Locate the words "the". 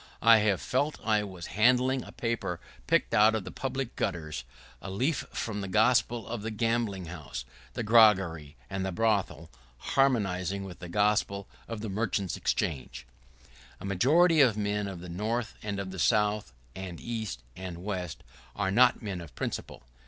3.43-3.51, 5.61-5.67, 6.41-6.49, 7.73-7.83, 8.83-8.91, 10.79-10.89, 11.81-11.89, 13.77-13.85, 14.55-14.59, 15.01-15.07, 15.91-15.99